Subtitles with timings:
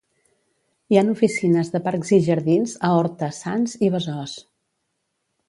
[0.93, 4.35] Hi han oficines de Parcs i Jardins a Horta, Sants i Besòs.